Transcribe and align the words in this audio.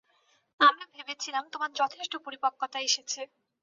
আমি 0.59 0.83
ভেবেছিলাম 0.93 1.43
তোমার 1.53 1.71
যথেষ্ট 1.79 2.13
পরিপক্কতা 2.25 2.77
এসেছে। 2.81 3.21